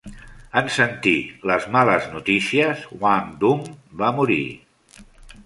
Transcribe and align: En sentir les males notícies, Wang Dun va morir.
En 0.61 0.69
sentir 0.77 1.13
les 1.51 1.67
males 1.75 2.07
notícies, 2.15 2.81
Wang 3.05 3.29
Dun 3.45 3.63
va 4.03 4.11
morir. 4.23 4.43